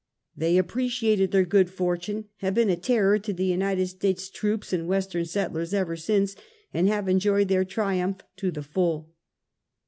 They 0.35 0.57
appreciated 0.57 1.29
their 1.29 1.45
good 1.45 1.69
fortune, 1.69 2.25
have 2.37 2.55
been 2.55 2.71
a 2.71 2.75
terror 2.75 3.19
to 3.19 3.43
United 3.43 3.85
States 3.85 4.31
troops 4.31 4.73
and 4.73 4.87
Western 4.87 5.25
settlers 5.25 5.75
ever 5.75 5.95
since, 5.95 6.35
and 6.73 6.87
have 6.87 7.07
enjoyed 7.07 7.49
their 7.49 7.63
triumph 7.63 8.21
to 8.37 8.49
the 8.49 8.63
full. 8.63 9.13